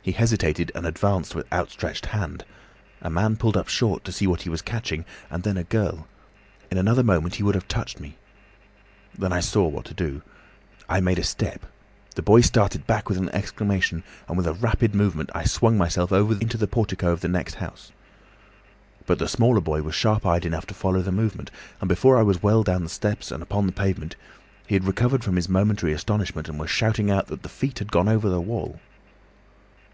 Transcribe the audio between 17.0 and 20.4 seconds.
of the next house. But the smaller boy was sharp